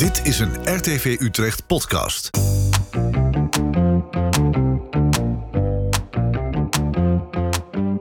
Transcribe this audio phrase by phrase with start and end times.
[0.00, 2.30] Dit is een RTV Utrecht podcast.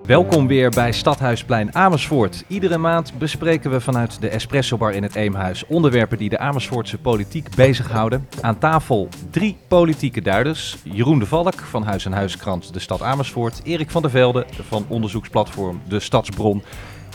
[0.04, 2.43] Welkom weer bij Stadhuisplein Amersfoort.
[2.47, 6.98] Iedere maand bespreken we vanuit de Espresso Bar in het Eemhuis onderwerpen die de Amersfoortse
[6.98, 8.27] politiek bezighouden.
[8.41, 10.77] Aan tafel drie politieke duiders.
[10.84, 13.61] Jeroen de Valk van Huis en Huiskrant De Stad Amersfoort.
[13.63, 16.63] Erik van der Velde van onderzoeksplatform De Stadsbron.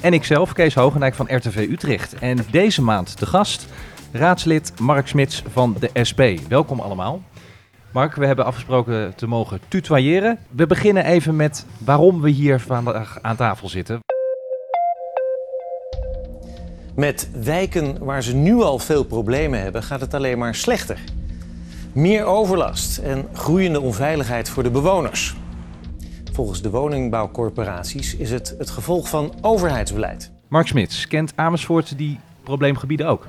[0.01, 2.14] En ikzelf, Kees Hogenijk van RTV Utrecht.
[2.14, 3.66] En deze maand de gast,
[4.15, 6.21] raadslid Mark Smits van de SP.
[6.49, 7.23] Welkom allemaal.
[7.93, 10.39] Mark, we hebben afgesproken te mogen tutoyeren.
[10.50, 13.99] We beginnen even met waarom we hier vandaag aan tafel zitten.
[16.95, 20.99] Met wijken waar ze nu al veel problemen hebben, gaat het alleen maar slechter.
[21.93, 25.37] Meer overlast en groeiende onveiligheid voor de bewoners.
[26.32, 30.32] Volgens de woningbouwcorporaties is het het gevolg van overheidsbeleid.
[30.49, 33.27] Mark Smits, kent Amersfoort die probleemgebieden ook?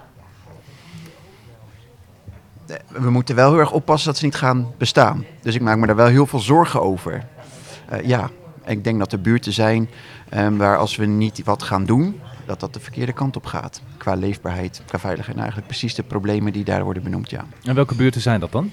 [2.87, 5.25] We moeten wel heel erg oppassen dat ze niet gaan bestaan.
[5.41, 7.25] Dus ik maak me daar wel heel veel zorgen over.
[7.94, 8.30] Uh, ja,
[8.66, 9.89] ik denk dat er buurten zijn
[10.33, 13.81] um, waar als we niet wat gaan doen, dat dat de verkeerde kant op gaat.
[13.97, 15.35] Qua leefbaarheid, qua veiligheid.
[15.35, 17.45] En eigenlijk precies de problemen die daar worden benoemd, ja.
[17.63, 18.72] En welke buurten zijn dat dan?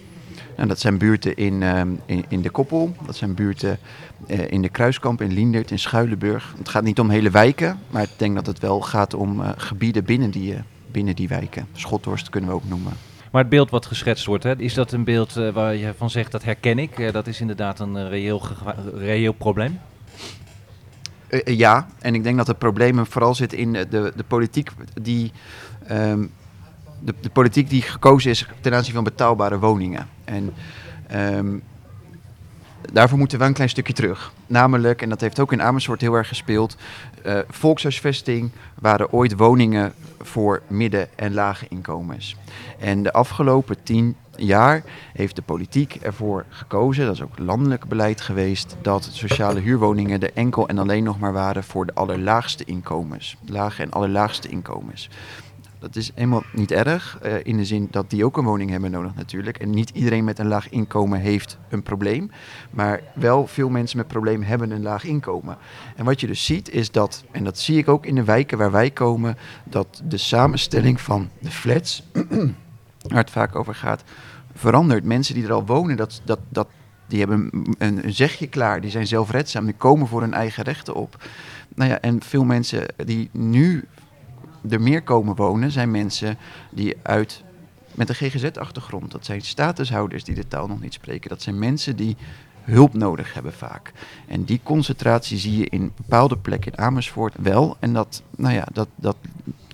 [0.57, 3.79] En dat zijn buurten in, um, in, in, de Koppel, dat zijn buurten
[4.27, 6.55] uh, in de Kruiskamp, in Liendert, in Schuilenburg.
[6.59, 9.49] Het gaat niet om hele wijken, maar ik denk dat het wel gaat om uh,
[9.57, 10.55] gebieden binnen die,
[10.91, 11.67] binnen die wijken.
[11.73, 12.93] Schothorst kunnen we ook noemen.
[13.33, 16.11] Maar het beeld wat geschetst wordt, hè, is dat een beeld uh, waar je van
[16.11, 16.99] zegt dat herken ik?
[16.99, 18.43] Uh, dat is inderdaad een uh, reëel,
[18.95, 19.81] reëel probleem?
[21.45, 24.71] ja, en ik denk dat het probleem vooral zit in de, de politiek
[25.03, 25.33] die.
[25.91, 26.33] Um,
[27.05, 30.09] de, politiek die gekozen is ten aanzien van betaalbare woningen.
[30.25, 30.53] En
[31.15, 31.63] um,
[32.93, 34.33] daarvoor moeten we een klein stukje terug.
[34.47, 36.77] Namelijk, en dat heeft ook in Amersfoort heel erg gespeeld,
[37.27, 42.37] uh, volkshuisvesting waren ooit woningen voor midden- en lage inkomens.
[42.79, 48.21] En de afgelopen tien jaar heeft de politiek ervoor gekozen, dat is ook landelijk beleid
[48.21, 53.37] geweest, dat sociale huurwoningen er enkel en alleen nog maar waren voor de allerlaagste inkomens.
[53.47, 55.09] Lage en allerlaagste inkomens.
[55.83, 58.91] Dat is helemaal niet erg, uh, in de zin dat die ook een woning hebben
[58.91, 59.59] nodig natuurlijk.
[59.59, 62.31] En niet iedereen met een laag inkomen heeft een probleem.
[62.71, 65.57] Maar wel veel mensen met problemen hebben een laag inkomen.
[65.97, 68.59] En wat je dus ziet is dat, en dat zie ik ook in de wijken
[68.59, 72.03] waar wij komen, dat de samenstelling van de flats,
[73.09, 74.03] waar het vaak over gaat,
[74.55, 75.05] verandert.
[75.05, 76.69] Mensen die er al wonen, dat, dat, dat,
[77.07, 80.95] die hebben een, een zegje klaar, die zijn zelfredzaam, die komen voor hun eigen rechten
[80.95, 81.25] op.
[81.75, 83.89] Nou ja, en veel mensen die nu
[84.71, 86.39] er meer komen wonen, zijn mensen
[86.71, 87.43] die uit
[87.95, 89.11] met een GGZ-achtergrond.
[89.11, 91.31] Dat zijn statushouders die de taal nog niet spreken.
[91.31, 92.17] Dat zijn mensen die
[92.63, 93.93] hulp nodig hebben vaak.
[94.27, 97.77] En die concentratie zie je in bepaalde plekken in Amersfoort wel.
[97.81, 99.17] En dat, nou ja, dat, dat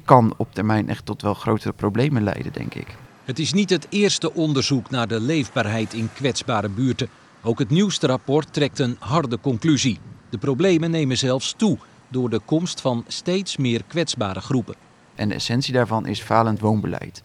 [0.05, 2.97] kan op termijn echt tot wel grotere problemen leiden, denk ik.
[3.25, 7.09] Het is niet het eerste onderzoek naar de leefbaarheid in kwetsbare buurten.
[7.43, 9.99] Ook het nieuwste rapport trekt een harde conclusie.
[10.31, 14.75] De problemen nemen zelfs toe door de komst van steeds meer kwetsbare groepen.
[15.15, 17.23] En de essentie daarvan is falend woonbeleid,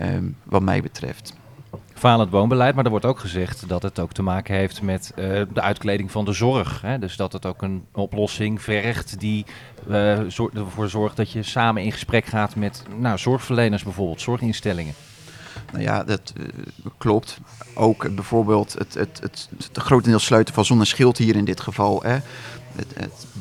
[0.00, 1.34] um, wat mij betreft.
[1.94, 5.42] Falend woonbeleid, maar er wordt ook gezegd dat het ook te maken heeft met uh,
[5.52, 6.80] de uitkleding van de zorg.
[6.80, 6.98] Hè?
[6.98, 9.46] Dus dat het ook een oplossing vergt die
[9.88, 14.94] uh, zor ervoor zorgt dat je samen in gesprek gaat met nou, zorgverleners bijvoorbeeld, zorginstellingen.
[15.72, 16.46] Nou ja, dat uh,
[16.98, 17.38] klopt.
[17.74, 22.02] Ook bijvoorbeeld het, het, het, het grotendeels sluiten van zonder schild hier in dit geval.
[22.02, 22.18] Hè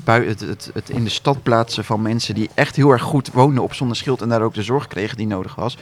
[0.03, 3.63] het, het, het, in de stad plaatsen van mensen die echt heel erg goed woonden
[3.63, 5.77] op zonder schild en daar ook de zorg kregen die nodig was,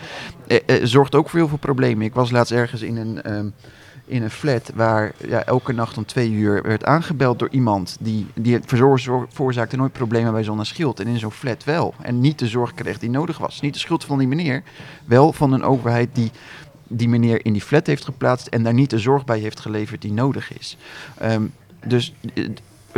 [0.47, 2.05] eh, eh, zorgt ook voor heel veel problemen.
[2.05, 3.53] Ik was laatst ergens in een, um,
[4.05, 8.27] in een flat waar ja, elke nacht om twee uur werd aangebeld door iemand die,
[8.33, 8.59] die
[9.29, 10.99] veroorzaakte nooit problemen bij zonder schild.
[10.99, 11.93] En in zo'n flat wel.
[12.01, 13.61] En niet de zorg kreeg die nodig was.
[13.61, 14.63] Niet de schuld van die meneer,
[15.05, 16.31] wel van een overheid die
[16.87, 20.01] die meneer in die flat heeft geplaatst en daar niet de zorg bij heeft geleverd
[20.01, 20.77] die nodig is.
[21.23, 21.53] Um,
[21.85, 22.49] dus eh,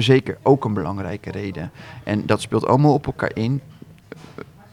[0.04, 1.72] zeker ook een belangrijke reden.
[2.04, 3.62] En dat speelt allemaal op elkaar in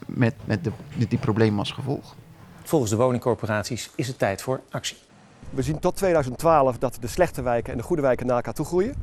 [0.07, 2.15] met, met, de, met die problemen als gevolg.
[2.63, 4.97] Volgens de woningcorporaties is het tijd voor actie.
[5.51, 8.67] We zien tot 2012 dat de slechte wijken en de goede wijken naar elkaar toe
[8.67, 8.95] groeien.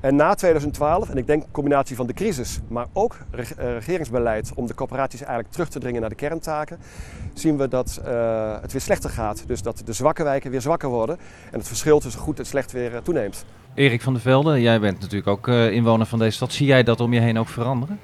[0.00, 4.66] En na 2012, en ik denk een combinatie van de crisis, maar ook regeringsbeleid om
[4.66, 6.78] de corporaties eigenlijk terug te dringen naar de kerntaken,
[7.34, 9.42] zien we dat uh, het weer slechter gaat.
[9.46, 11.18] Dus dat de zwakke wijken weer zwakker worden
[11.50, 13.44] en het verschil tussen goed en slecht weer uh, toeneemt.
[13.74, 16.52] Erik van der Velde, jij bent natuurlijk ook uh, inwoner van deze stad.
[16.52, 18.00] Zie jij dat om je heen ook veranderen?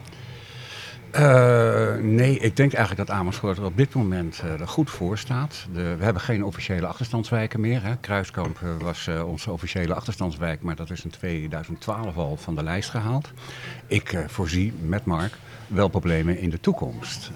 [1.13, 5.19] Uh, nee, ik denk eigenlijk dat Amersfoort er op dit moment uh, er goed voor
[5.19, 5.67] staat.
[5.73, 7.83] De, we hebben geen officiële achterstandswijken meer.
[7.83, 7.97] Hè.
[7.97, 13.33] Kruiskamp was onze officiële achterstandswijk, maar dat is in 2012 al van de lijst gehaald.
[13.87, 15.33] Ik voorzie met Mark
[15.67, 17.31] wel problemen in de toekomst.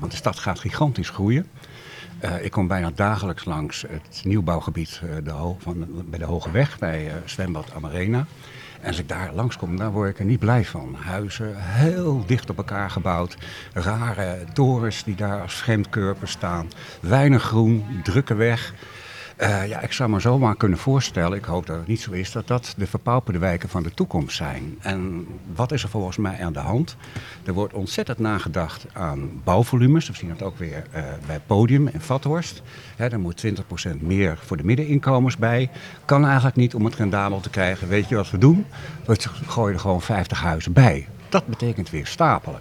[0.00, 1.46] want de stad gaat gigantisch groeien.
[2.40, 7.12] Ik kom bijna dagelijks langs het nieuwbouwgebied de Ho van, bij de Hoge Weg, bij
[7.24, 8.26] zwembad Amarena.
[8.80, 10.94] En als ik daar langskom, dan word ik er niet blij van.
[10.94, 13.36] Huizen heel dicht op elkaar gebouwd.
[13.72, 16.68] Rare torens die daar als vreemdkörper staan.
[17.00, 18.74] Weinig groen, drukke weg.
[19.40, 22.32] Uh, ja, ik zou me zomaar kunnen voorstellen, ik hoop dat het niet zo is,
[22.32, 24.78] dat dat de verpauperde wijken van de toekomst zijn.
[24.80, 26.96] En wat is er volgens mij aan de hand?
[27.44, 30.08] Er wordt ontzettend nagedacht aan bouwvolumes.
[30.08, 32.62] We zien dat ook weer uh, bij Podium en Vathorst.
[32.96, 33.50] Hè, daar moet 20%
[33.98, 35.70] meer voor de middeninkomens bij.
[36.04, 37.88] Kan eigenlijk niet om het rendabel te krijgen.
[37.88, 38.66] Weet je wat we doen?
[39.06, 39.16] We
[39.46, 41.08] gooien er gewoon 50 huizen bij.
[41.28, 42.60] Dat betekent weer stapelen.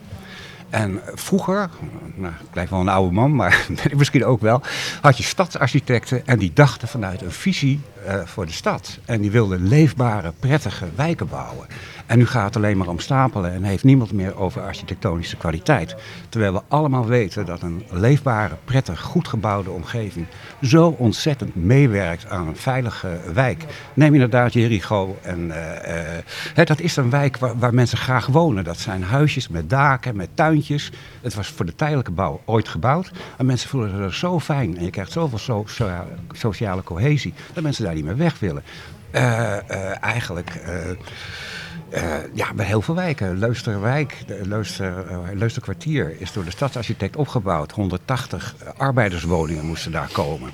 [0.74, 1.70] En vroeger,
[2.16, 4.62] nou, ik blijf wel een oude man, maar ben ik misschien ook wel,
[5.02, 9.00] had je stadsarchitecten en die dachten vanuit een visie uh, voor de stad.
[9.06, 11.68] En die wilden leefbare, prettige wijken bouwen.
[12.06, 15.96] En nu gaat het alleen maar om stapelen en heeft niemand meer over architectonische kwaliteit.
[16.30, 20.26] Terwijl we allemaal weten dat een leefbare, prettig, goed gebouwde omgeving
[20.62, 23.66] zo ontzettend meewerkt aan een veilige wijk.
[23.94, 25.18] Neem inderdaad Jericho.
[25.22, 25.48] En,
[26.56, 28.64] uh, dat is een wijk waar, waar, mensen graag wonen.
[28.64, 30.92] Dat zijn huisjes met daken, met tuintjes.
[31.22, 33.12] Het was voor de tijdelijke bouw ooit gebouwd.
[33.38, 34.78] En mensen voelen zich zo fijn.
[34.78, 35.66] En je krijgt zoveel so
[36.32, 38.64] sociale cohesie dat mensen daar niet meer weg willen.
[39.12, 40.62] Uh, eigenlijk
[41.94, 42.00] uh,
[42.34, 43.38] ja, bij heel veel wijken.
[43.38, 47.72] Leusterwijk, Leuster, Leusterkwartier is door de stadsarchitect opgebouwd.
[47.72, 50.52] 180 arbeiderswoningen moesten daar komen.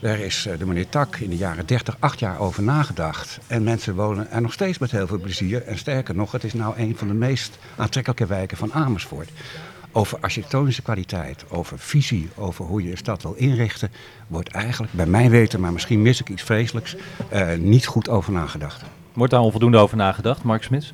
[0.00, 3.38] Daar is de meneer Tak in de jaren 30 acht jaar over nagedacht.
[3.46, 5.62] En mensen wonen er nog steeds met heel veel plezier.
[5.62, 9.30] En sterker nog, het is nou een van de meest aantrekkelijke wijken van Amersfoort.
[9.92, 13.90] Over architectonische kwaliteit, over visie, over hoe je een stad wil inrichten,
[14.26, 16.96] wordt eigenlijk, bij mijn weten, maar misschien mis ik iets vreselijks,
[17.32, 18.82] uh, niet goed over nagedacht.
[19.12, 20.92] Wordt daar onvoldoende over nagedacht, Mark Smits?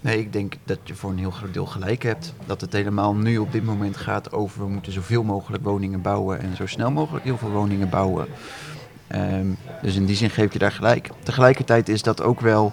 [0.00, 2.34] Nee, ik denk dat je voor een heel groot deel gelijk hebt.
[2.46, 6.40] Dat het helemaal nu op dit moment gaat over we moeten zoveel mogelijk woningen bouwen
[6.40, 8.26] en zo snel mogelijk heel veel woningen bouwen.
[9.14, 11.10] Um, dus in die zin geef je daar gelijk.
[11.22, 12.72] Tegelijkertijd is dat ook wel,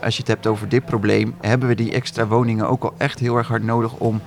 [0.00, 3.18] als je het hebt over dit probleem, hebben we die extra woningen ook al echt
[3.18, 4.20] heel erg hard nodig om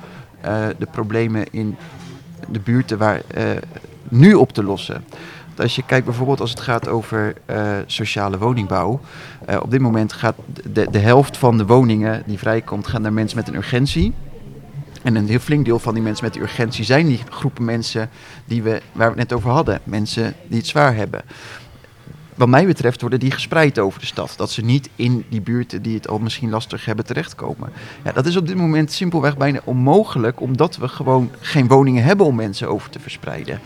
[0.77, 1.75] de problemen in
[2.49, 3.43] de buurten waar, uh,
[4.09, 5.03] nu op te lossen
[5.59, 8.99] als je kijkt bijvoorbeeld als het gaat over uh, sociale woningbouw.
[9.61, 10.35] Op dit moment gaat
[10.73, 14.13] de, de helft van de woningen die vrijkomt, gaan naar mensen met een urgentie.
[15.01, 18.09] En een heel flink deel van die mensen met urgentie zijn die groepen mensen
[18.45, 19.79] die we, waar we het net over hadden.
[19.83, 21.21] Mensen die het zwaar hebben.
[22.35, 24.33] Wat mij betreft worden die gespreid over de stad.
[24.37, 27.69] Dat ze niet in die buurten die het al misschien lastig hebben terechtkomen.
[28.03, 32.25] Ja, dat is op dit moment simpelweg bijna onmogelijk, omdat we gewoon geen woningen hebben
[32.25, 33.59] om mensen over te verspreiden.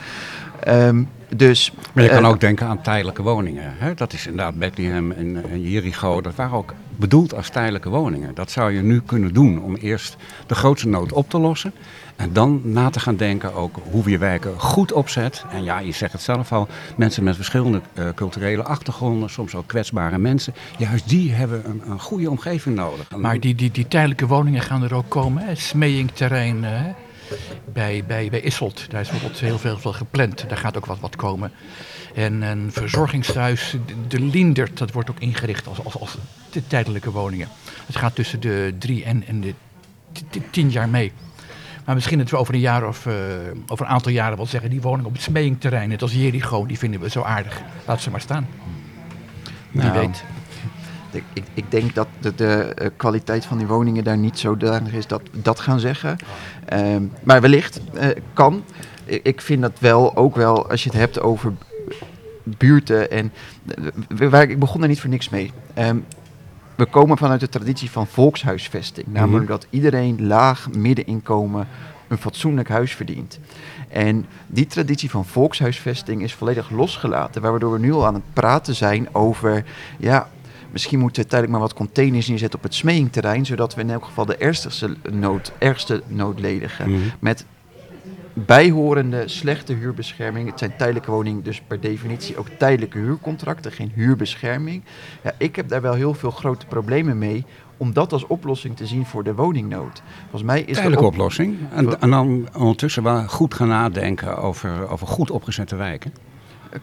[0.67, 3.73] Um, dus, maar je kan uh, ook denken aan tijdelijke woningen.
[3.77, 3.93] Hè?
[3.93, 6.21] Dat is inderdaad Bethlehem en, en Jericho.
[6.21, 8.35] Dat waren ook bedoeld als tijdelijke woningen.
[8.35, 10.17] Dat zou je nu kunnen doen om eerst
[10.47, 11.73] de grootste nood op te lossen.
[12.15, 15.45] En dan na te gaan denken ook hoe we je wijken goed opzet.
[15.51, 19.67] En ja, je zegt het zelf al, mensen met verschillende uh, culturele achtergronden, soms ook
[19.67, 20.53] kwetsbare mensen.
[20.77, 23.15] Juist die hebben een, een goede omgeving nodig.
[23.15, 25.55] Maar die, die, die tijdelijke woningen gaan er ook komen, hè?
[27.73, 28.85] Bij, bij, bij Isselt.
[28.89, 30.45] Daar is bijvoorbeeld heel veel, veel gepland.
[30.49, 31.51] Daar gaat ook wat, wat komen.
[32.15, 33.75] En een verzorgingshuis,
[34.07, 36.17] de Lindert, dat wordt ook ingericht als, als, als
[36.51, 37.47] de tijdelijke woningen.
[37.85, 39.53] Het gaat tussen de drie en, en de
[40.51, 41.11] tien jaar mee.
[41.85, 43.13] Maar misschien dat we over een jaar of uh,
[43.67, 46.77] over een aantal jaren wel zeggen, die woning op het Smeeingterrein, net als Jericho, die
[46.77, 47.61] vinden we zo aardig.
[47.85, 48.47] Laat ze maar staan.
[49.71, 50.23] Wie nou, weet.
[51.11, 54.93] Ik, ik, ik, denk dat de, de, eh, kwaliteit van die woningen daar niet zodanig
[54.93, 56.17] is dat we dat gaan zeggen.
[56.73, 58.63] Uh, maar wellicht uh, kan.
[59.05, 61.53] Ik, ik, vind dat wel ook wel, als je het hebt over
[62.43, 63.31] buurten en
[64.19, 65.51] uh, waar, ik begon er niet voor niks mee.
[65.77, 66.05] Um,
[66.75, 69.07] we komen vanuit de traditie van volkshuisvesting.
[69.07, 69.21] Mm -hmm.
[69.21, 71.67] Namelijk dat iedereen laag middeninkomen
[72.07, 73.39] een fatsoenlijk huis verdient.
[73.89, 77.41] En die traditie van volkshuisvesting is volledig losgelaten.
[77.41, 79.65] Waardoor we nu al aan het praten zijn over
[79.97, 80.29] ja,
[80.71, 84.05] Misschien moeten we tijdelijk maar wat containers neerzetten op het smeeingterrein, zodat we in elk
[84.05, 86.89] geval de ergste nood, ergste nood ledigen.
[86.89, 87.01] Mhm.
[87.19, 87.45] Met
[88.33, 90.49] bijhorende slechte huurbescherming.
[90.49, 94.83] Het zijn tijdelijke woningen, dus per definitie ook tijdelijke huurcontracten, geen huurbescherming.
[95.23, 97.45] Ja, ik heb daar wel heel veel grote problemen mee
[97.77, 100.01] om dat als oplossing te zien voor de woningnood.
[100.21, 101.11] Volgens mij is Tijdelijke op...
[101.11, 101.57] oplossing.
[101.73, 106.13] En, en, dan ondertussen wel goed gaan nadenken over, over goed opgezette wijken.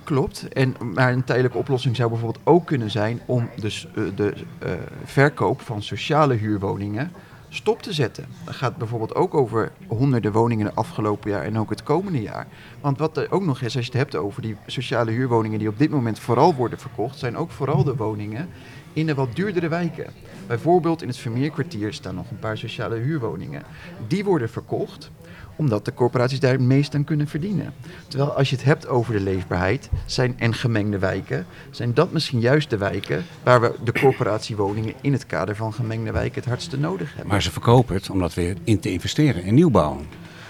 [0.05, 0.49] Klopt.
[0.49, 4.71] En, maar een tijdelijke oplossing zou bijvoorbeeld ook kunnen zijn om dus, uh, de uh,
[5.05, 7.13] verkoop van sociale huurwoningen
[7.49, 8.27] stop te zetten.
[8.45, 12.47] Dat gaat bijvoorbeeld ook over honderden woningen het afgelopen jaar en ook het komende jaar.
[12.81, 15.69] Want wat er ook nog is, als je het hebt over die sociale huurwoningen die
[15.69, 18.49] op dit moment vooral worden verkocht, zijn ook vooral de woningen
[18.93, 20.13] in de wat duurdere wijken.
[20.47, 23.63] Bijvoorbeeld in het Vermeerkwartier staan nog een paar sociale huurwoningen.
[24.07, 25.11] Die worden verkocht
[25.57, 27.75] omdat de corporaties daar het meest aan kunnen verdienen.
[28.09, 32.41] Terwijl als je het hebt over de leefbaarheid zijn, en gemengde wijken, zijn dat misschien
[32.41, 36.79] juist de wijken waar we de corporatiewoningen in het kader van gemengde wijken het hardste
[36.79, 37.27] nodig hebben.
[37.27, 40.01] Maar ze verkopen het omdat weer in te investeren in nieuwbouw.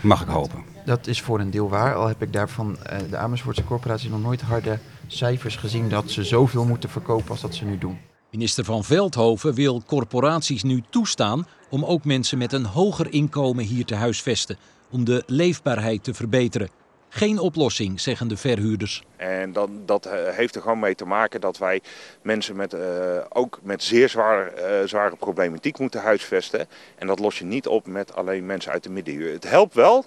[0.01, 0.63] Mag ik hopen.
[0.85, 4.23] Dat is voor een deel waar, al heb ik daarvan uh, de Amersfoortse corporatie nog
[4.23, 7.99] nooit harde cijfers gezien dat ze zoveel moeten verkopen als dat ze nu doen.
[8.31, 13.85] Minister van Veldhoven wil corporaties nu toestaan om ook mensen met een hoger inkomen hier
[13.85, 14.57] te huisvesten,
[14.90, 16.69] om de leefbaarheid te verbeteren.
[17.09, 19.02] Geen oplossing, zeggen de verhuurders.
[19.16, 21.81] En dan, dat heeft er gewoon mee te maken dat wij
[22.23, 22.81] mensen met, uh,
[23.28, 26.66] ook met zeer zwaar, uh, zware problematiek moeten huisvesten.
[26.97, 29.33] En dat los je niet op met alleen mensen uit de middenhuur.
[29.33, 30.05] Het helpt wel,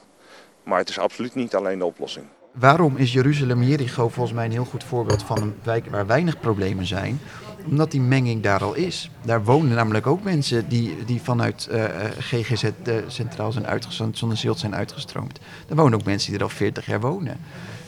[0.63, 2.25] maar het is absoluut niet alleen de oplossing.
[2.53, 6.39] Waarom is Jeruzalem Jericho volgens mij een heel goed voorbeeld van een wijk waar weinig
[6.39, 7.20] problemen zijn?
[7.65, 9.12] Omdat die menging daar al is.
[9.25, 11.84] Daar wonen namelijk ook mensen die, die vanuit uh,
[12.20, 15.39] GGZ uh, centraal zijn uitgestroomd, zonder zilt zijn uitgestroomd.
[15.68, 17.38] Er wonen ook mensen die er al 40 jaar wonen.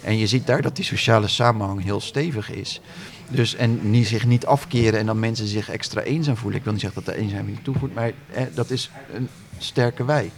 [0.01, 2.81] En je ziet daar dat die sociale samenhang heel stevig is.
[3.29, 6.57] Dus en niet, zich niet afkeren en dan mensen zich extra eenzaam voelen.
[6.57, 10.33] Ik wil niet zeggen dat de eenzaamheid toevoegt, maar eh, dat is een sterke wijk.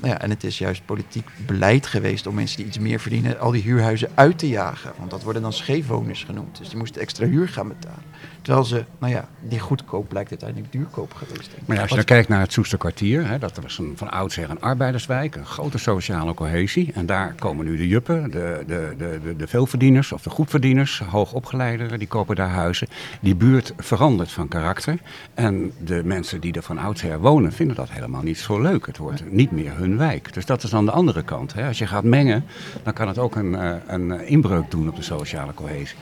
[0.00, 3.40] Nou ja, en het is juist politiek beleid geweest om mensen die iets meer verdienen,
[3.40, 4.92] al die huurhuizen uit te jagen.
[4.98, 6.58] Want dat worden dan scheefwoners genoemd.
[6.58, 8.08] Dus die moesten extra huur gaan betalen.
[8.42, 11.50] Terwijl ze, nou ja, die goedkoop blijkt uiteindelijk duurkoop geweest.
[11.64, 14.50] Maar ja, als je dan kijkt naar het Soesterkwartier, hè, dat was een, van oudsher
[14.50, 16.92] een arbeiderswijk, een grote sociale cohesie.
[16.94, 20.98] En daar komen nu de juppen, de, de, de, de, de veelverdieners of de goedverdieners,
[20.98, 22.88] hoogopgeleideren, die kopen daar huizen.
[23.20, 24.98] Die buurt verandert van karakter.
[25.34, 28.86] En de mensen die er van oudsher wonen, vinden dat helemaal niet zo leuk.
[28.86, 30.32] Het wordt niet meer hun wijk.
[30.32, 31.54] Dus dat is dan de andere kant.
[31.54, 31.66] Hè.
[31.66, 32.44] Als je gaat mengen,
[32.82, 35.98] dan kan het ook een, eh, een inbreuk doen op de sociale cohesie.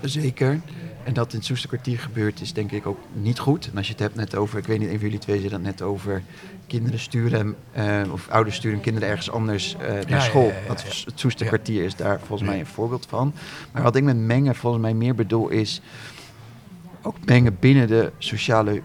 [0.00, 0.60] Zeker.
[1.04, 3.68] En dat in het Soesterkwartier gebeurt is denk ik ook niet goed.
[3.70, 5.50] En als je het hebt net over, ik weet niet, een van jullie twee zei
[5.50, 6.22] dat net over
[6.66, 10.46] kinderen sturen, uh, of ouders sturen kinderen ergens anders uh, naar Ja, school.
[10.46, 13.32] ja, ja, ja, Dat het Soesterkwartier is daar volgens mij een voorbeeld van.
[13.72, 15.80] Maar wat ik met mengen volgens mij meer bedoel is
[17.02, 18.82] ook mengen binnen de sociale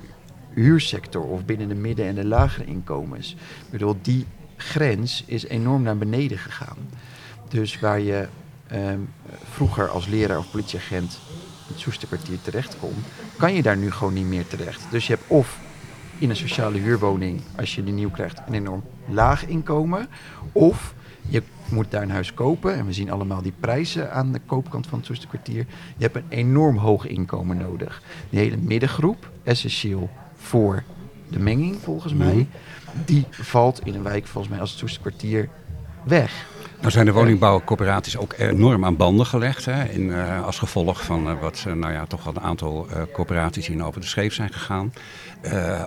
[0.54, 3.32] huursector of binnen de midden- en de lagere inkomens.
[3.34, 4.26] Ik bedoel, die
[4.58, 6.78] grens is enorm naar beneden gegaan.
[7.48, 8.28] Dus waar je
[8.68, 9.00] ehm,
[9.52, 11.20] vroeger als leraar of politieagent
[11.68, 12.94] in het Soesterkwartier terecht kon,
[13.38, 14.82] kan je daar nu gewoon niet meer terecht.
[14.92, 15.60] Dus je hebt of
[16.18, 20.08] in een sociale huurwoning, als je die nieuw krijgt, een enorm laag inkomen.
[20.52, 20.96] Of
[21.30, 22.76] je moet daar een huis kopen.
[22.76, 25.66] En we zien allemaal die prijzen aan de koopkant van het Soesterkwartier.
[25.98, 28.02] Je hebt een enorm hoog inkomen nodig.
[28.30, 30.10] Die hele middengroep, essentieel
[30.44, 30.84] voor
[31.28, 32.48] de menging volgens mij,
[33.06, 35.50] die valt in een wijk volgens mij als het Soesterkwartier
[36.04, 36.52] weg.
[36.84, 39.66] Nou zijn de woningbouwcorporaties ook enorm aan banden gelegd.
[39.66, 42.88] Hè, in, eh, als gevolg van eh, wat eh, nou ja, toch wel een aantal
[42.90, 44.94] eh, corporaties in over de scheef zijn gegaan.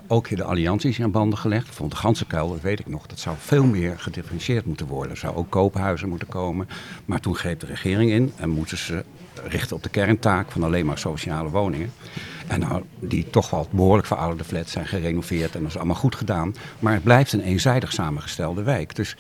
[0.07, 1.75] Ook de allianties aan banden gelegd.
[1.75, 5.11] Vond de Gansenkuil, dat weet ik nog, dat zou veel meer gedifferentieerd moeten worden.
[5.11, 6.69] Er zou ook koophuizen moeten komen.
[7.05, 9.05] Maar toen greep de regering in en moeten ze
[9.45, 11.93] richten op de kerntaak van alleen maar sociale woningen.
[12.47, 16.15] En nou, die toch wel behoorlijk verouderde flats zijn gerenoveerd en dat is allemaal goed
[16.15, 16.55] gedaan.
[16.79, 18.95] Maar het blijft een eenzijdig samengestelde wijk.
[18.97, 19.17] Dus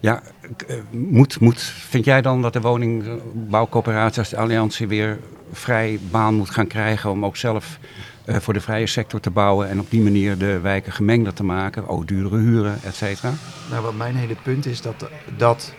[0.00, 0.22] ja,
[0.66, 5.18] eh, moet, moet, vind jij dan dat de woningbouwcoöperatie als de Alliantie weer
[5.52, 7.78] vrij baan moet gaan krijgen om ook zelf
[8.24, 11.44] eh, voor de vrije sector te bouwen en op die manier de wijken gemengder te
[11.44, 13.32] maken, ook duurdere huren, et cetera?
[13.70, 15.72] Nou, wat mijn hele punt is dat, dat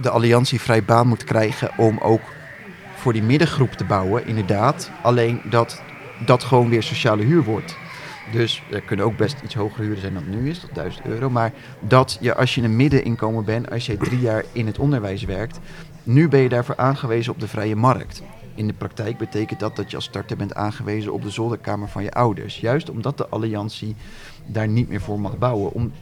[0.00, 2.20] de alliantie vrij baan moet krijgen om ook
[3.00, 4.90] voor die middengroep te bouwen, inderdaad.
[5.02, 5.82] Alleen dat
[6.26, 7.76] dat gewoon weer sociale huur wordt.
[8.32, 11.06] Dus er kunnen ook best iets hogere huren zijn dan het nu is, tot 1000
[11.06, 11.30] euro.
[11.30, 15.24] Maar dat je als je een middeninkomen bent, als je drie jaar in het onderwijs
[15.24, 15.58] werkt,
[16.02, 18.22] nu ben je daarvoor aangewezen op de vrije markt.
[18.54, 22.02] In de praktijk betekent dat dat je als starter bent aangewezen op de zolderkamer van
[22.02, 22.60] je ouders.
[22.60, 23.96] Juist omdat de alliantie
[24.46, 25.92] daar niet meer voor mag bouwen.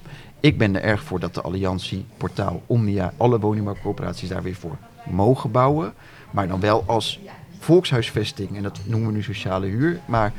[0.41, 4.77] Ik ben er erg voor dat de alliantie, portaal, Omnia, alle woningbouwcorporaties daar weer voor
[5.11, 5.93] mogen bouwen.
[6.31, 7.21] Maar dan wel als
[7.59, 10.33] volkshuisvesting, en dat noemen we nu sociale huur, maar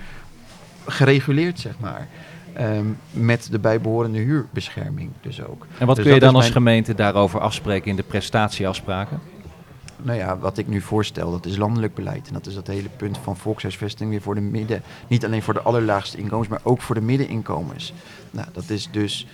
[0.88, 2.08] gereguleerd zeg maar.
[2.54, 5.66] Ehm, met de bijbehorende huurbescherming dus ook.
[5.78, 9.20] En wat Dus kun je dan als mijn- gemeente daarover afspreken in de prestatieafspraken?
[10.02, 12.28] Nou ja, wat ik nu voorstel, dat is landelijk beleid.
[12.28, 14.82] En dat is dat hele punt van volkshuisvesting weer voor de midden.
[15.08, 17.94] Niet alleen voor de allerlaagste inkomens, maar ook voor de middeninkomens.
[18.32, 19.28] Nou, dat is dus.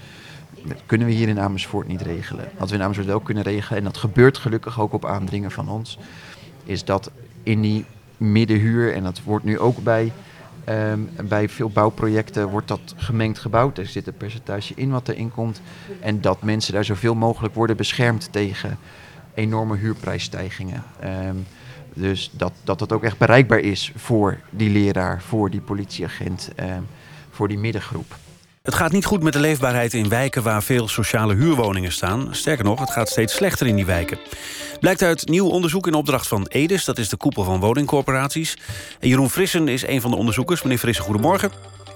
[0.63, 2.49] Dat kunnen we hier in Amersfoort niet regelen.
[2.57, 5.69] Wat we in Amersfoort wel kunnen regelen, en dat gebeurt gelukkig ook op aandringen van
[5.69, 5.97] ons,
[6.65, 7.11] is dat
[7.43, 7.85] in die
[8.17, 10.11] middenhuur, en dat wordt nu ook bij,
[10.63, 13.77] ehm, bij veel bouwprojecten, wordt dat gemengd gebouwd.
[13.77, 15.61] Er zit een percentage in wat erin komt.
[15.99, 18.77] En dat mensen daar zoveel mogelijk worden beschermd tegen
[19.33, 20.83] enorme huurprijsstijgingen.
[20.99, 21.35] Ehm,
[21.93, 26.81] dus dat, dat het ook echt bereikbaar is voor die leraar, voor die politieagent, ehm,
[27.29, 28.15] voor die middengroep.
[28.65, 32.27] Het gaat niet goed met de leefbaarheid in wijken waar veel sociale huurwoningen staan.
[32.31, 34.17] Sterker nog, het gaat steeds slechter in die wijken.
[34.79, 38.57] Blijkt uit nieuw onderzoek in opdracht van EDES, dat is de koepel van woningcorporaties.
[38.99, 40.61] En Jeroen Frissen is een van de onderzoekers.
[40.61, 41.51] Meneer Frissen, goedemorgen.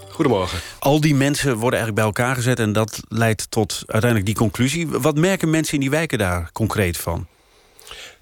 [0.09, 0.59] Goedemorgen.
[0.79, 4.87] Al die mensen worden eigenlijk bij elkaar gezet en dat leidt tot uiteindelijk die conclusie.
[4.87, 7.27] Wat merken mensen in die wijken daar concreet van?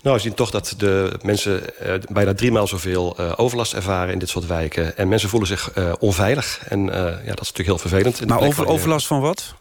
[0.08, 4.20] Nou, we zien toch dat de mensen uh, bijna driemaal zoveel uh, overlast ervaren in
[4.20, 4.98] dit soort wijken.
[4.98, 6.60] En mensen voelen zich uh, onveilig.
[6.68, 8.28] En ja, dat is natuurlijk heel vervelend.
[8.28, 9.54] Maar over, overlast van wat?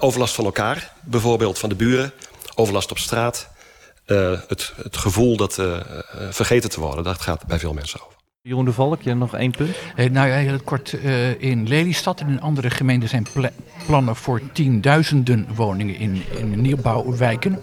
[0.00, 2.12] overlast van elkaar, bijvoorbeeld van de buren.
[2.54, 3.48] Overlast op straat.
[4.06, 5.54] het, het gevoel dat
[6.30, 8.13] vergeten te worden, dat gaat bij veel mensen over.
[8.46, 9.76] Jeroen de Valk, je nog één punt?
[9.96, 10.92] Eh, nou ja, heel kort.
[10.92, 13.50] Uh, in Lelystad en in andere gemeenten zijn pla
[13.86, 17.58] plannen voor tienduizenden woningen in, in nieuwbouwwijken.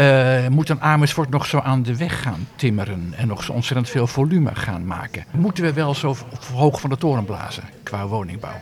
[0.00, 3.88] Uh, moet dan Amersfoort nog zo aan de weg gaan timmeren en nog zo ontzettend
[3.88, 5.24] veel volume gaan maken?
[5.30, 6.16] Moeten we wel zo
[6.54, 8.60] hoog van de toren blazen qua woningbouw?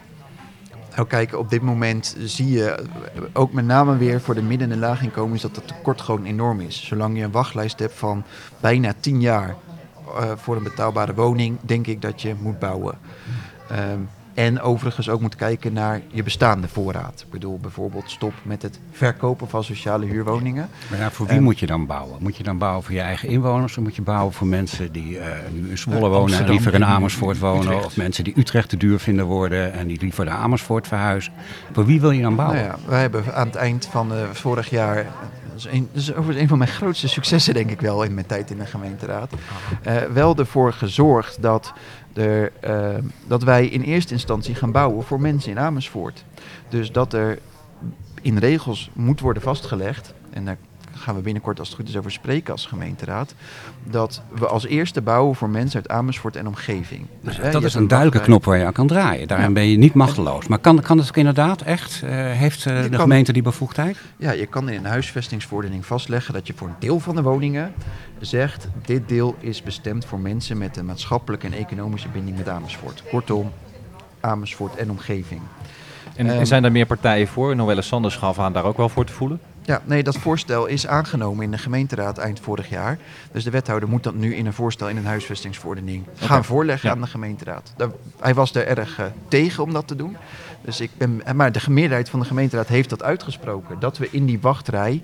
[0.94, 2.84] Nou kijk, op dit moment zie je
[3.32, 6.86] ook met name weer voor de midden- en laaginkomens dat het tekort gewoon enorm is.
[6.86, 8.24] Zolang je een wachtlijst hebt van
[8.60, 9.56] bijna 10 jaar
[10.20, 12.98] uh, voor een betaalbare woning, denk ik dat je moet bouwen.
[13.72, 17.20] Um, en overigens ook moet kijken naar je bestaande voorraad.
[17.20, 20.68] Ik bedoel, bijvoorbeeld stop met het verkopen van sociale huurwoningen.
[20.90, 22.16] Maar ja, voor wie um, moet je dan bouwen?
[22.20, 23.76] Moet je dan bouwen voor je eigen inwoners?
[23.76, 26.84] Of moet je bouwen voor mensen die uh, nu in Zwolle wonen en liever in
[26.84, 27.66] Amersfoort wonen?
[27.66, 27.86] Utrecht.
[27.86, 31.32] Of mensen die Utrecht te duur vinden worden en die liever naar Amersfoort verhuizen?
[31.72, 32.58] Voor wie wil je dan bouwen?
[32.58, 35.06] Nou ja, wij hebben aan het eind van uh, vorig jaar
[35.62, 38.50] dat is, een, overigens een van mijn grootste successen, denk ik wel, in mijn tijd
[38.50, 39.32] in de gemeenteraad.
[39.86, 41.72] Uh, wel ervoor gezorgd dat,
[42.12, 42.88] er, uh,
[43.26, 46.24] dat wij in eerste instantie gaan bouwen voor mensen in Amersfoort.
[46.68, 47.38] Dus dat er
[48.22, 50.44] in regels moet worden vastgelegd, en
[51.06, 53.34] gaan we binnenkort als het goed is over spreken als gemeenteraad.
[53.84, 57.06] Dat we als eerste bouwen voor mensen uit Amersfoort en omgeving.
[57.20, 59.28] Dus, dat is een duidelijke knop waar je aan kan draaien.
[59.28, 59.52] Daarin ja.
[59.52, 60.46] ben je niet machteloos.
[60.46, 62.02] Maar kan, kan het ook inderdaad echt?
[62.04, 63.98] Uh, heeft uh, de kan, gemeente die bevoegdheid?
[64.16, 67.72] Ja, je kan in een huisvestingsverordening vastleggen dat je voor een deel van de woningen
[68.20, 68.68] zegt...
[68.84, 73.02] dit deel is bestemd voor mensen met een maatschappelijke en economische binding met Amersfoort.
[73.10, 73.52] Kortom,
[74.20, 75.40] Amersfoort en omgeving.
[76.16, 77.56] En, um, zijn er meer partijen voor?
[77.56, 79.40] Noelle Sanders gaf aan daar ook wel voor te voelen?
[79.66, 82.98] Ja, nee, dat voorstel is aangenomen in de gemeenteraad eind vorig jaar.
[83.32, 86.42] Dus de wethouder moet dat nu in een voorstel in een huisvestingsverordening gaan okay.
[86.42, 86.94] voorleggen ja.
[86.94, 87.72] aan de gemeenteraad.
[87.76, 87.88] Daar,
[88.20, 90.16] hij was er erg uh, tegen om dat te doen.
[90.60, 93.80] Dus ik ben, maar de meerderheid van de gemeenteraad heeft dat uitgesproken.
[93.80, 95.02] Dat we in die wachtrij.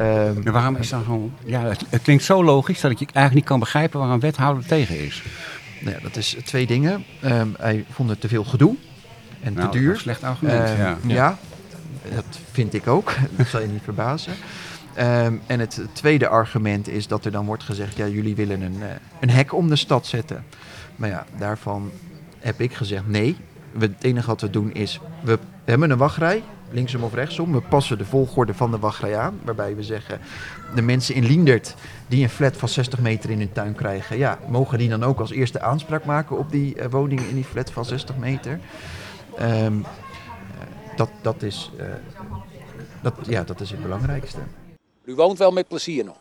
[0.00, 1.32] Uh, ja, waarom is dat gewoon.
[1.44, 4.66] Ja, het, het, klinkt zo logisch dat ik eigenlijk niet kan begrijpen waar een wethouder
[4.66, 5.22] tegen is.
[5.80, 7.04] Nou ja, dat is twee dingen.
[7.24, 8.76] Um, hij vond het te veel gedoe
[9.40, 9.90] en nou, te duur.
[9.90, 10.78] Een slecht argument.
[10.78, 10.96] Ja.
[11.06, 11.38] ja.
[12.14, 13.14] Dat vind ik ook.
[13.36, 14.32] dat zal je niet verbazen.
[14.98, 18.76] Um, en het tweede argument is dat er dan wordt gezegd: ja, jullie willen een,
[18.78, 18.86] uh,
[19.20, 20.44] een hek om de stad zetten.
[20.96, 21.90] Maar ja, daarvan
[22.38, 23.36] heb ik gezegd: nee.
[23.78, 27.52] Het enige wat we doen is: we hebben een wachtrij, linksom of rechtsom.
[27.52, 29.38] We passen de volgorde van de wachtrij aan.
[29.44, 30.20] Waarbij we zeggen:
[30.74, 31.74] de mensen in Liendert
[32.06, 35.20] die een flat van 60 meter in hun tuin krijgen, ja, mogen die dan ook
[35.20, 38.60] als eerste aanspraak maken op die uh, woningen in die flat van 60 meter.
[39.40, 39.84] Um,
[40.96, 41.84] dat, dat, is, uh,
[43.02, 44.38] dat, ja, dat is het belangrijkste.
[45.04, 46.16] U woont wel met plezier nog?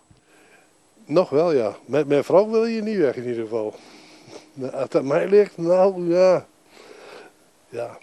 [1.05, 1.75] Nog wel, ja.
[1.86, 3.75] Met mijn vrouw wil je niet weg in ieder geval.
[4.62, 6.45] Als het aan mij ligt, nou ja.
[7.69, 7.97] ja.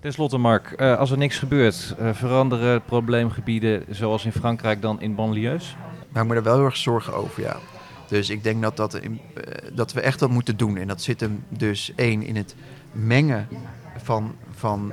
[0.00, 5.00] Ten slotte, Mark, uh, als er niks gebeurt, uh, veranderen probleemgebieden zoals in Frankrijk dan
[5.00, 5.76] in banlieues?
[6.12, 7.56] Wij moeten er wel heel erg zorgen over, ja.
[8.08, 9.20] Dus ik denk dat, dat, in,
[9.72, 10.76] dat we echt wat moeten doen.
[10.76, 12.54] En dat zit hem dus één in het
[12.92, 13.48] mengen
[13.96, 14.92] van, van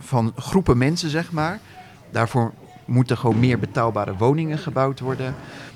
[0.00, 1.58] van groepen mensen, zeg maar.
[2.10, 2.52] Daarvoor
[2.90, 5.34] moeten gewoon meer betaalbare woningen gebouwd worden.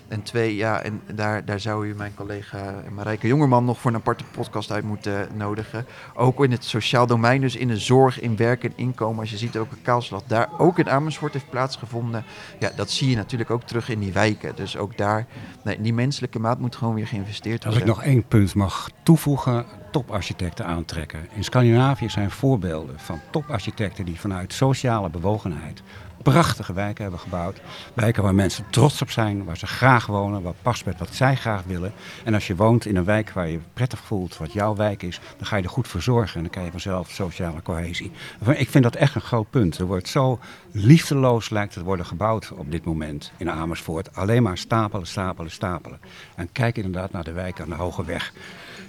[0.09, 3.97] En twee, ja, en daar, daar zou u mijn collega Marijke Jongerman nog voor een
[3.97, 5.87] aparte podcast uit moeten nodigen.
[6.15, 9.21] Ook in het sociaal domein, dus in de zorg, in werk en inkomen.
[9.21, 12.25] Als je ziet ook een kaalslag daar ook in Amersfoort heeft plaatsgevonden.
[12.59, 14.57] Ja, dat zie je natuurlijk ook terug in die wijken.
[14.57, 15.27] Dus ook daar,
[15.65, 17.83] nee, die menselijke maat moet gewoon weer geïnvesteerd worden.
[17.83, 21.29] Als ik nog één punt mag toevoegen, toparchitecten aantrekken.
[21.35, 25.83] In Scandinavië zijn voorbeelden van toparchitecten die vanuit sociale bewogenheid
[26.33, 27.61] prachtige wijken hebben gebouwd.
[27.95, 31.37] Wijken waar mensen trots op zijn, waar ze graag wonen, wat past met wat zij
[31.37, 31.93] graag willen.
[32.25, 35.21] En als je woont in een wijk waar je prettig voelt, wat jouw wijk is,
[35.37, 38.11] dan ga je er goed voor zorgen en dan krijg je vanzelf sociale cohesie.
[38.55, 39.79] Ik vind dat echt een groot punt.
[39.79, 40.39] Er wordt zo
[40.73, 44.17] liefdeloos lijkt het worden gebouwd op dit moment in Amersfoort.
[44.17, 46.01] Alleen maar stapelen, stapelen, stapelen.
[46.37, 48.33] En kijk inderdaad naar de wijken aan de Hoge Weg.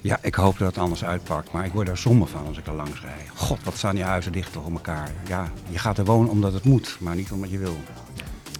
[0.06, 1.52] Ja, ik hoop dat het anders uitpakt.
[1.52, 3.26] Maar ik word daar somber van als ik er langs rij.
[3.36, 5.12] God, wat staan die huizen dicht op elkaar.
[5.28, 7.76] Ja, je gaat er wonen omdat het moet, maar niet omdat je wil.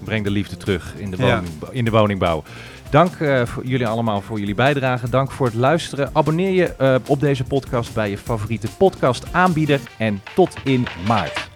[0.04, 2.44] Breng de liefde terug in de, woning, in de woningbouw.
[2.90, 5.10] Dank eh, voor jullie allemaal voor jullie bijdrage.
[5.10, 6.10] Dank voor het luisteren.
[6.14, 9.80] Abonneer je eh, op deze podcast bij je favoriete podcast aanbieder.
[9.98, 11.50] En tot in maart.